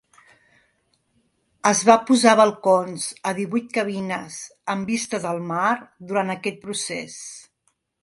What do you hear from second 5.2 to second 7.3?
al mar durant aquest procés.